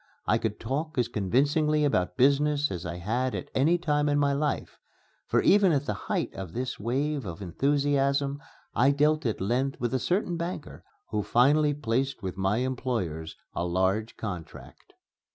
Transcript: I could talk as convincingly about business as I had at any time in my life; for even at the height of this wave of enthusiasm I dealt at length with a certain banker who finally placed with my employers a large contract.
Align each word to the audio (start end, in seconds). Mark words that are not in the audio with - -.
I 0.25 0.39
could 0.39 0.59
talk 0.59 0.97
as 0.97 1.07
convincingly 1.07 1.85
about 1.85 2.17
business 2.17 2.71
as 2.71 2.87
I 2.87 2.95
had 2.95 3.35
at 3.35 3.51
any 3.53 3.77
time 3.77 4.09
in 4.09 4.17
my 4.17 4.33
life; 4.33 4.79
for 5.27 5.41
even 5.43 5.71
at 5.71 5.85
the 5.85 5.93
height 6.09 6.33
of 6.33 6.53
this 6.53 6.79
wave 6.79 7.23
of 7.23 7.39
enthusiasm 7.39 8.41
I 8.73 8.89
dealt 8.89 9.27
at 9.27 9.39
length 9.39 9.79
with 9.79 9.93
a 9.93 9.99
certain 9.99 10.37
banker 10.37 10.83
who 11.11 11.21
finally 11.21 11.75
placed 11.75 12.23
with 12.23 12.35
my 12.35 12.57
employers 12.65 13.35
a 13.53 13.63
large 13.63 14.17
contract. 14.17 14.93